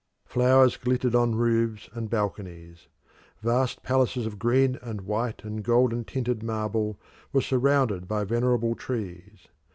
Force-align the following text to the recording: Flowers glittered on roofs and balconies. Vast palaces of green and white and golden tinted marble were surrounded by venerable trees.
Flowers 0.25 0.77
glittered 0.77 1.13
on 1.13 1.35
roofs 1.35 1.87
and 1.93 2.09
balconies. 2.09 2.87
Vast 3.43 3.83
palaces 3.83 4.25
of 4.25 4.39
green 4.39 4.79
and 4.81 5.01
white 5.01 5.43
and 5.43 5.61
golden 5.63 6.05
tinted 6.05 6.41
marble 6.41 6.97
were 7.31 7.39
surrounded 7.41 8.07
by 8.07 8.23
venerable 8.23 8.73
trees. 8.73 9.47